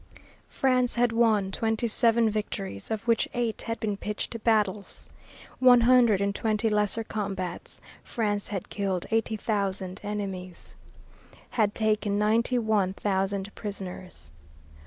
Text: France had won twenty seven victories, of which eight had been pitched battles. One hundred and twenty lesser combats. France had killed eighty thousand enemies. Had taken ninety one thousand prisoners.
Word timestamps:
France 0.49 0.95
had 0.95 1.11
won 1.11 1.51
twenty 1.51 1.87
seven 1.87 2.27
victories, 2.27 2.89
of 2.89 3.07
which 3.07 3.27
eight 3.35 3.61
had 3.61 3.79
been 3.79 3.95
pitched 3.95 4.43
battles. 4.43 5.07
One 5.59 5.81
hundred 5.81 6.21
and 6.21 6.33
twenty 6.33 6.69
lesser 6.69 7.03
combats. 7.03 7.79
France 8.03 8.47
had 8.47 8.69
killed 8.69 9.05
eighty 9.11 9.37
thousand 9.37 9.99
enemies. 10.03 10.75
Had 11.51 11.75
taken 11.75 12.17
ninety 12.17 12.57
one 12.57 12.93
thousand 12.95 13.53
prisoners. 13.53 14.31